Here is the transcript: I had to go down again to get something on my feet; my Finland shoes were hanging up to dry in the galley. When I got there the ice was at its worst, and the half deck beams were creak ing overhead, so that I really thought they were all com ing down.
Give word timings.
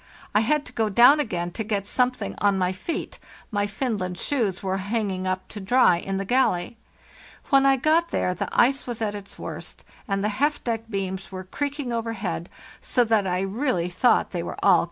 I 0.33 0.39
had 0.39 0.65
to 0.65 0.73
go 0.73 0.89
down 0.89 1.19
again 1.19 1.51
to 1.51 1.63
get 1.63 1.85
something 1.85 2.33
on 2.39 2.57
my 2.57 2.71
feet; 2.73 3.19
my 3.51 3.67
Finland 3.67 4.17
shoes 4.17 4.63
were 4.63 4.77
hanging 4.77 5.27
up 5.27 5.47
to 5.49 5.59
dry 5.59 5.97
in 5.97 6.17
the 6.17 6.25
galley. 6.25 6.77
When 7.51 7.67
I 7.67 7.75
got 7.77 8.09
there 8.09 8.33
the 8.33 8.49
ice 8.51 8.87
was 8.87 8.99
at 8.99 9.13
its 9.13 9.37
worst, 9.37 9.83
and 10.07 10.23
the 10.23 10.29
half 10.41 10.63
deck 10.63 10.89
beams 10.89 11.31
were 11.31 11.43
creak 11.43 11.79
ing 11.79 11.93
overhead, 11.93 12.49
so 12.79 13.03
that 13.03 13.27
I 13.27 13.41
really 13.41 13.89
thought 13.89 14.31
they 14.31 14.41
were 14.41 14.55
all 14.63 14.69
com 14.69 14.69
ing 14.69 14.73
down. 14.73 14.79